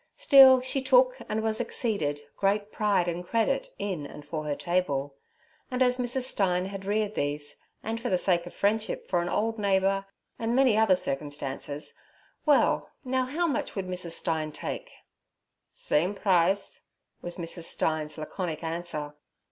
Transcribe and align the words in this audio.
Still, 0.15 0.61
she 0.61 0.81
took, 0.81 1.19
and 1.29 1.43
was 1.43 1.61
acceded, 1.61 2.21
great 2.35 2.71
pride 2.71 3.07
and 3.07 3.23
credit 3.23 3.69
in 3.77 4.07
and 4.07 4.25
for 4.25 4.45
her 4.45 4.55
table; 4.55 5.13
and 5.69 5.83
as 5.83 5.99
Mrs. 5.99 6.23
Stein 6.23 6.65
had 6.65 6.85
reared 6.87 7.13
these; 7.13 7.57
and 7.83 8.01
for 8.01 8.09
the 8.09 8.17
sake 8.17 8.47
of 8.47 8.53
friendship 8.55 9.07
for 9.07 9.21
an 9.21 9.29
old 9.29 9.59
neighbour 9.59 10.07
and 10.39 10.55
many 10.55 10.75
other 10.75 10.95
circumstances—well, 10.95 12.89
now 13.05 13.25
how 13.25 13.45
much 13.45 13.75
would 13.75 13.85
Mrs. 13.87 14.13
Stein 14.13 14.51
take? 14.51 14.89
'Same 15.71 16.15
prize' 16.15 16.81
was 17.21 17.37
Mrs. 17.37 17.65
Stein's 17.65 18.17
laconic 18.17 18.63
answer. 18.63 19.13